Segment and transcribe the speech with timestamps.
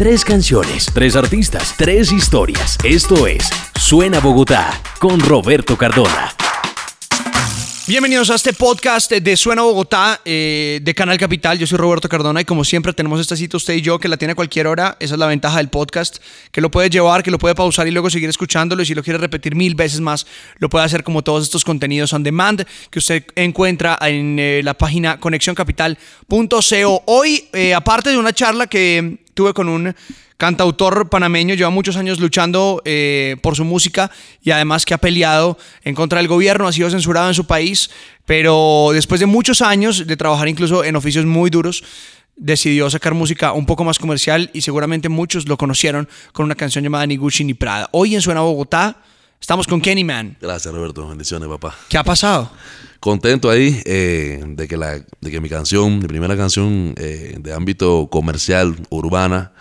[0.00, 2.78] Tres canciones, tres artistas, tres historias.
[2.82, 6.34] Esto es Suena Bogotá con Roberto Cardona.
[7.86, 11.58] Bienvenidos a este podcast de Suena Bogotá eh, de Canal Capital.
[11.58, 14.16] Yo soy Roberto Cardona y como siempre tenemos esta cita usted y yo que la
[14.16, 14.96] tiene a cualquier hora.
[15.00, 16.16] Esa es la ventaja del podcast,
[16.50, 18.80] que lo puede llevar, que lo puede pausar y luego seguir escuchándolo.
[18.80, 20.26] Y si lo quiere repetir mil veces más,
[20.60, 24.72] lo puede hacer como todos estos contenidos on demand que usted encuentra en eh, la
[24.72, 27.02] página conexioncapital.co.
[27.04, 29.94] Hoy, eh, aparte de una charla que tuve con un
[30.36, 34.10] cantautor panameño, lleva muchos años luchando eh, por su música
[34.42, 37.90] y además que ha peleado en contra del gobierno, ha sido censurado en su país,
[38.24, 41.84] pero después de muchos años de trabajar incluso en oficios muy duros,
[42.36, 46.82] decidió sacar música un poco más comercial y seguramente muchos lo conocieron con una canción
[46.82, 47.88] llamada Ni Gucci ni Prada.
[47.92, 49.02] Hoy en Suena Bogotá
[49.40, 50.36] estamos con Kenny Man.
[50.40, 51.76] Gracias Roberto, bendiciones papá.
[51.88, 52.50] ¿Qué ha pasado?
[53.00, 57.52] Contento ahí eh, de, que la, de que mi canción, mi primera canción eh, de
[57.52, 59.52] ámbito comercial, urbana,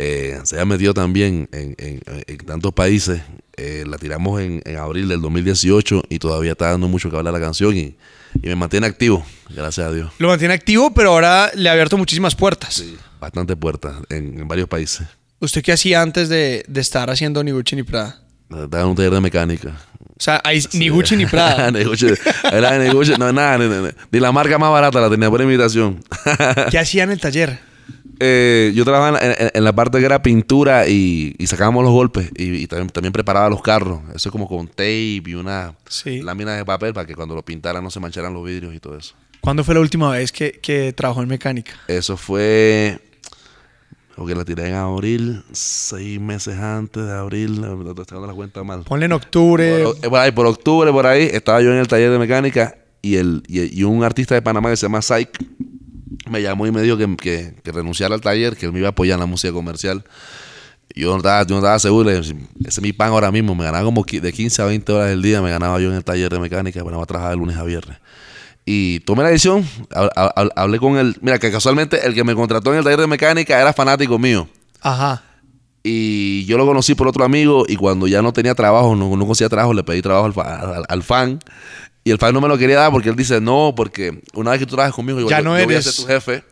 [0.00, 2.00] eh, se ha metido también en,
[2.46, 3.20] tantos países.
[3.56, 7.40] Eh, la tiramos en, abril del 2018 y todavía está dando mucho que hablar la
[7.40, 7.96] canción y,
[8.42, 10.12] me mantiene activo, gracias a Dios.
[10.18, 12.74] Lo mantiene activo, pero ahora le ha abierto muchísimas puertas.
[12.74, 15.08] Sí, bastantes puertas en, varios países.
[15.40, 18.20] ¿Usted qué hacía antes de, estar haciendo ni Gucci ni Prada?
[18.50, 19.76] Estaba en un taller de mecánica.
[20.00, 21.70] O sea, hay ni Gucci ni Prada.
[21.70, 22.06] ni Gucci,
[22.50, 23.68] era ni Gucci, no, nada, ni,
[24.10, 26.02] ni, la marca más barata la tenía por invitación.
[26.70, 27.60] ¿Qué hacía en el taller?
[28.20, 33.12] Eh, yo trabajaba en, la parte que era pintura y, sacábamos los golpes y, también,
[33.12, 34.00] preparaba los carros.
[34.14, 35.74] Eso es como con tape y una
[36.04, 38.96] lámina de papel para que cuando lo pintaran no se mancharan los vidrios y todo
[38.98, 39.14] eso.
[39.40, 41.72] ¿Cuándo fue la última vez que, trabajó en mecánica?
[41.86, 42.98] Eso fue
[44.18, 48.64] porque la tiré en abril, seis meses antes de abril, no estoy dando la cuenta
[48.64, 48.82] mal.
[48.82, 49.84] Ponle en octubre.
[50.02, 53.44] Por, ahí, por octubre, por ahí, estaba yo en el taller de mecánica y, el,
[53.46, 55.38] y, un artista de Panamá que se llama Syke
[56.28, 59.14] me llamó y me dijo que, renunciara al taller, que él me iba a apoyar
[59.14, 60.02] en la música comercial.
[60.96, 62.34] Yo no estaba, yo no estaba seguro, ese
[62.66, 65.40] es mi pan ahora mismo, me ganaba como de 15 a 20 horas del día,
[65.40, 67.98] me ganaba yo en el taller de mecánica, bueno, a trabajar de lunes a viernes.
[68.70, 69.66] Y tomé la decisión,
[70.54, 73.58] hablé con él, mira, que casualmente el que me contrató en el taller de mecánica
[73.58, 74.46] era fanático mío.
[74.82, 75.22] Ajá.
[75.82, 79.26] Y yo lo conocí por otro amigo y cuando ya no tenía trabajo, no, no
[79.26, 80.30] conseguía trabajo, le pedí trabajo
[80.86, 81.38] al fan
[82.04, 84.60] y el fan no me lo quería dar porque él dice, no, porque una vez
[84.60, 86.44] que tú trabajas conmigo, yo, ya no yo, voy a ser tu jefe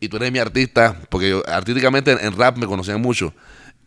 [0.00, 3.32] y tú eres mi artista, porque yo, artísticamente en, rap me conocían mucho.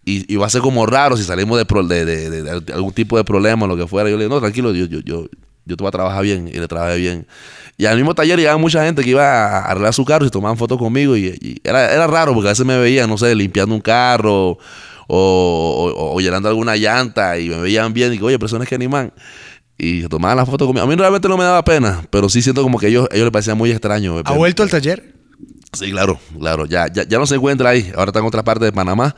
[0.04, 3.68] Y, va a ser como raro si salimos de, de, algún tipo de problema o
[3.68, 4.10] lo que fuera.
[4.10, 5.28] Yo le digo, no, tranquilo, yo, yo, yo,
[5.68, 6.48] yo te voy a trabajar bien.
[6.48, 7.28] Y le trabajé bien.
[7.78, 10.58] Y al mismo taller llegaba mucha gente que iba a arreglar su carro y tomaban
[10.58, 11.16] fotos conmigo.
[11.16, 14.58] Y, era, era, raro porque a veces me veían, no sé, limpiando un carro
[15.08, 18.10] o, o, llenando alguna llanta y me veían bien.
[18.10, 19.14] Y digo, oye, es que animan
[19.78, 20.84] y se tomaban la foto conmigo.
[20.84, 23.32] A mí realmente no me daba pena, pero sí siento como que ellos, ellos les
[23.32, 24.22] parecía muy extraño.
[24.26, 25.14] ¿Ha vuelto al taller?
[25.74, 26.66] Sí, claro, claro.
[26.66, 27.92] Ya, ya, ya no se encuentra ahí.
[27.96, 29.16] Ahora está en otra parte de Panamá.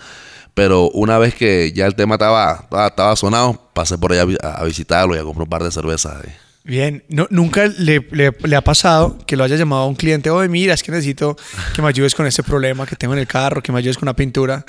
[0.59, 5.15] Pero una vez que ya el tema estaba, estaba, sonado, pasé por allá a, visitarlo
[5.15, 6.17] y a comprar un par de cervezas.
[6.65, 10.49] Bien, no, nunca le, le, ha pasado que lo haya llamado a un cliente, oye,
[10.49, 11.37] mira, es que necesito
[11.73, 14.09] que me ayudes con ese problema que tengo en el carro, que me ayudes con
[14.09, 14.65] una pintura.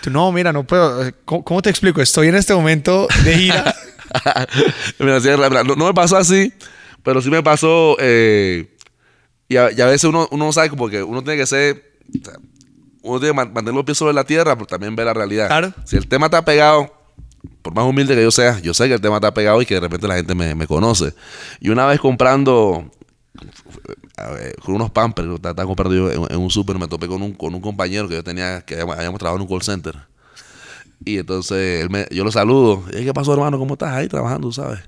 [0.00, 1.10] Tú, no, mira, no puedo.
[1.24, 2.00] ¿Cómo, cómo te explico?
[2.00, 3.74] Estoy en este momento de gira
[5.00, 6.52] no, me pasó así,
[7.02, 7.96] pero sí me pasó.
[7.98, 8.76] Eh,
[9.48, 11.98] y, a, veces uno, uno no sabe, porque uno tiene que ser.
[13.02, 15.74] Uno tiene que mantener los pies sobre la tierra, pero también ver la realidad.
[15.84, 16.92] Si el tema está pegado,
[17.62, 19.74] por más humilde que yo sea, yo sé que el tema está pegado y que
[19.74, 21.14] de repente la gente me, conoce.
[21.60, 22.90] Y una vez comprando
[24.62, 27.60] con unos pampers, estaba comprando yo en, un súper, me topé con un, con un
[27.60, 29.96] compañero que yo tenía, que habíamos trabajado en un call center.
[31.04, 32.84] Y entonces él me, yo lo saludo.
[32.90, 33.58] ¿Qué pasó, hermano?
[33.58, 34.80] ¿Cómo estás ahí trabajando, sabes?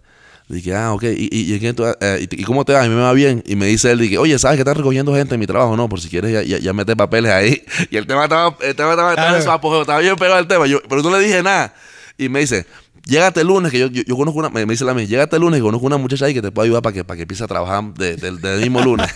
[0.46, 1.04] Dije, ah, ok.
[1.04, 2.82] ¿Y, y, y, eh, y, cómo te va?
[2.82, 3.42] A mí me va bien.
[3.46, 5.76] Y me dice él, dije, oye, ¿sabes que estás recogiendo gente en mi trabajo?
[5.76, 7.62] No, por si quieres ya, ya, ya meter papeles ahí.
[7.90, 10.66] Y el tema estaba, el tema estaba, estaba, estaba, estaba bien pegado al tema.
[10.66, 11.74] Yo, pero no le dije nada.
[12.18, 12.66] Y me dice,
[13.06, 15.60] Llegate el lunes, que yo, yo, conozco una, me, dice la mía, llegate el lunes
[15.60, 17.46] y conozco una muchacha ahí que te puede ayudar para que, para que empiece a
[17.46, 19.06] trabajar del de, mismo lunes.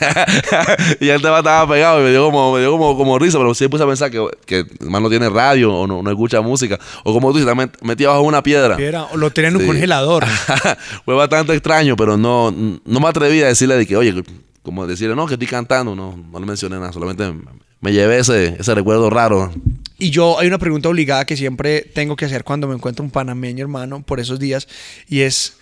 [1.01, 3.79] y él estaba pegado y me dio como, me dio como, como risa, pero siempre
[3.79, 6.79] puse a pensar que, que el man no tiene radio o no, no escucha música.
[7.03, 8.77] O como tú dices, metido bajo una piedra.
[9.11, 10.27] o lo tiene en un congelador.
[11.07, 14.23] Fue bastante extraño, pero no, no me atreví a decirle de que, oye,
[14.63, 17.33] como decirle, no, que estoy cantando, no, no le mencioné nada, solamente
[17.81, 19.51] me llevé ese, ese recuerdo raro.
[19.99, 23.11] Y yo hay una pregunta obligada que siempre tengo que hacer cuando me encuentro un
[23.11, 24.69] panameño hermano por esos días
[25.09, 25.57] y es,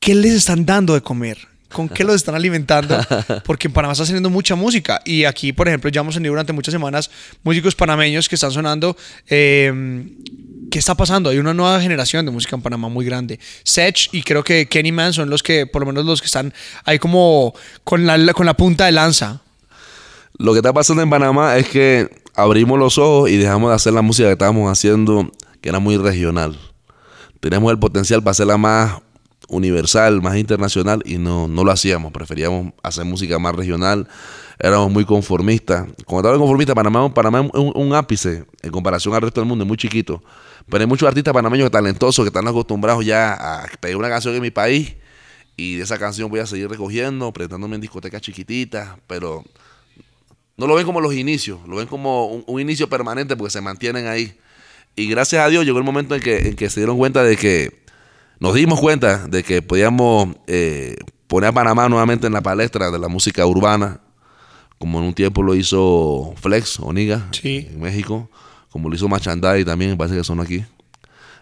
[0.00, 1.38] ¿qué les están dando de comer?
[1.74, 2.98] ¿Con qué los están alimentando?
[3.44, 5.00] Porque en Panamá está saliendo mucha música.
[5.04, 7.10] Y aquí, por ejemplo, ya hemos tenido durante muchas semanas
[7.42, 8.96] músicos panameños que están sonando.
[9.26, 10.10] Em,
[10.70, 11.30] ¿Qué está pasando?
[11.30, 13.40] Hay una nueva generación de música en Panamá muy grande.
[13.64, 16.54] Sech y creo que Kenny Man son los que, por lo menos los que están
[16.84, 19.42] ahí como con la, con la punta de lanza.
[20.38, 23.92] Lo que está pasando en Panamá es que abrimos los ojos y dejamos de hacer
[23.92, 26.58] la música que estábamos haciendo, que era muy regional.
[27.40, 29.00] Teníamos el potencial para hacerla más
[29.48, 32.12] universal, más internacional, y no, no lo hacíamos.
[32.12, 34.08] Preferíamos hacer música más regional.
[34.58, 35.86] Éramos muy conformistas.
[36.06, 39.64] Cuando estaba conformista, Panamá, Panamá es un, un ápice en comparación al resto del mundo,
[39.64, 40.22] es muy chiquito.
[40.68, 44.40] Pero hay muchos artistas panameños talentosos que están acostumbrados ya a pedir una canción en
[44.40, 44.94] mi país
[45.56, 49.44] y de esa canción voy a seguir recogiendo, presentándome en discotecas chiquititas, pero
[50.56, 54.06] no lo ven como los inicios, lo ven como un, inicio permanente porque se mantienen
[54.06, 54.38] ahí.
[54.96, 57.36] Y gracias a Dios llegó el momento en que, en que se dieron cuenta de
[57.36, 57.82] que,
[58.38, 60.96] nos dimos cuenta de que podíamos eh,
[61.26, 64.00] poner a Panamá nuevamente en la palestra de la música urbana,
[64.78, 68.28] como en un tiempo lo hizo Flex, Oniga, en México
[68.74, 70.64] como lo hizo Machandai también, me parece que son aquí.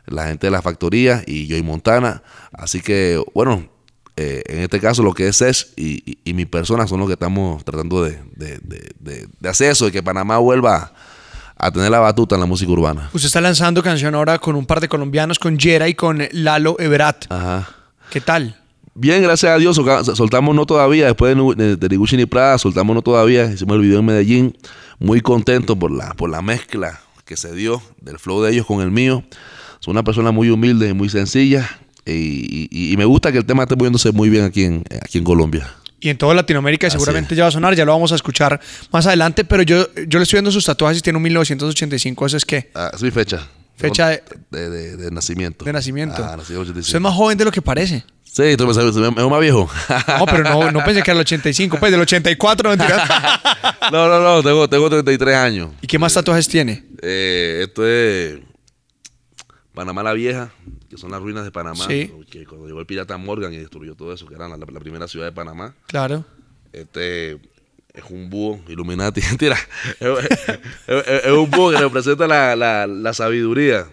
[0.04, 2.22] La gente de la factoría y yo y Montana.
[2.52, 3.70] Así que, bueno,
[4.16, 7.64] eh, en este caso lo que es es y, mi persona son los que estamos
[7.64, 8.18] tratando de,
[9.48, 10.92] hacer eso, de que Panamá vuelva
[11.56, 13.10] a tener la batuta en la música urbana.
[13.12, 16.76] Usted está lanzando canción ahora con un par de colombianos, con Jera y con Lalo
[16.78, 17.26] Everat.
[17.30, 17.68] Ajá.
[18.10, 18.58] ¿Qué tal?
[18.94, 19.80] Bien, gracias a Dios,
[20.14, 24.00] soltamos no todavía, después de, de, Niguchi ni Prada, soltamos no todavía, hicimos el video
[24.00, 24.58] en Medellín,
[24.98, 28.82] muy contento por la, por la mezcla que se dio del flow de ellos con
[28.82, 29.24] el mío.
[29.80, 31.68] Son una persona muy humilde y muy sencilla.
[32.04, 35.68] Y, me gusta que el tema esté moviéndose muy bien aquí en, aquí en Colombia.
[36.00, 38.60] Y en toda Latinoamérica seguramente ya va a sonar, ya lo vamos a escuchar
[38.90, 42.36] más adelante, pero yo, yo le estoy viendo sus tatuajes y tiene un 1985, ¿eso
[42.36, 42.70] es qué?
[42.74, 43.48] Ah, es mi fecha.
[43.76, 44.20] Fecha
[44.50, 45.64] de, de, nacimiento.
[45.64, 46.22] De nacimiento.
[46.24, 46.36] Ah,
[46.76, 48.04] es más joven de lo que parece.
[48.24, 49.68] Sí, tú me sabes, es más viejo.
[50.18, 52.84] No, pero no, no pensé que era el 85, pues del 84, no
[53.92, 55.70] No, no, no, tengo, tengo 33 años.
[55.82, 56.82] ¿Y qué más tatuajes tiene?
[57.02, 58.38] Eh, esto es
[59.74, 60.52] Panamá la Vieja,
[60.88, 61.86] que son las ruinas de Panamá.
[61.86, 62.12] Sí.
[62.30, 65.26] Que cuando llegó el pirata Morgan y destruyó todo eso, que era la, primera ciudad
[65.26, 65.74] de Panamá.
[65.86, 66.24] Claro.
[66.72, 69.20] Este es un búho Illuminati.
[69.28, 69.56] Mentira.
[70.00, 73.86] es, un búho que representa la, la, la sabiduría.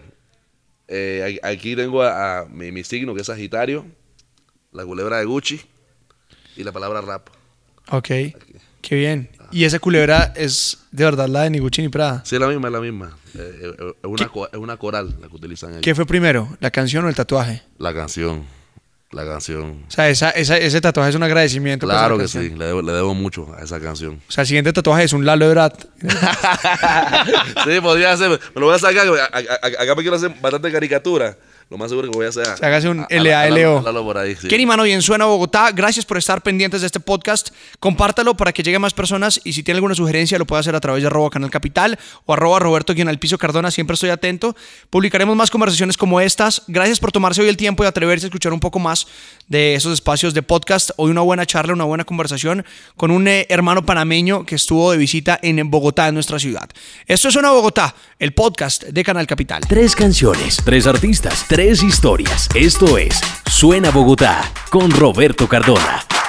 [0.88, 3.86] Eh, aquí tengo a, mi, mi signo, que es Sagitario
[4.72, 5.60] la culebra de Gucci
[6.56, 7.28] y la palabra rap.
[7.90, 8.08] Ok,
[8.80, 9.30] qué bien.
[9.52, 12.22] ¿Y esa culebra es de verdad la de ni Gucci ni Prada?
[12.24, 13.16] Sí, es la misma, es la misma.
[13.34, 15.82] Eh, eh, es, una, es una coral la que utilizan ellos.
[15.82, 17.62] ¿Qué fue primero, la canción o el tatuaje?
[17.78, 18.44] La canción.
[19.12, 19.84] La canción.
[19.88, 21.84] O sea, esa, ese tatuaje es un agradecimiento.
[21.84, 24.20] Claro que sí, le debo, mucho a esa canción.
[24.28, 25.84] O sea, el siguiente tatuaje es un Lalo de Brat.
[27.64, 28.30] sí, podría ser.
[28.54, 29.08] Me lo voy a sacar.
[29.32, 31.36] Acá me quiero hacer bastante caricatura
[31.70, 32.46] lo más seguro que voy a hacer.
[32.58, 33.84] Se hágase un LALO.
[34.48, 35.70] Kenny Mano, bien suena Bogotá.
[35.70, 37.50] Gracias por estar pendientes de este podcast.
[37.78, 40.74] Compártalo para que llegue a más personas y si tiene alguna sugerencia lo puede hacer
[40.74, 41.96] a través de arroba canal capital
[42.26, 43.70] o arroba Roberto quien al piso Cardona.
[43.70, 44.56] Siempre estoy atento.
[44.90, 46.64] Publicaremos más conversaciones como estas.
[46.66, 49.06] Gracias por tomarse hoy el tiempo y atreverse a escuchar un poco más
[49.46, 50.90] de esos espacios de podcast.
[50.96, 52.64] Hoy una buena charla, una buena conversación
[52.96, 56.68] con un eh, hermano panameño que estuvo de visita en Bogotá, en nuestra ciudad.
[57.06, 59.62] Esto es Suena Bogotá, el podcast de Canal Capital.
[59.68, 62.48] Tres canciones, tres artistas, tres historias.
[62.54, 66.19] Esto es Suena Bogotá con Roberto Cardona.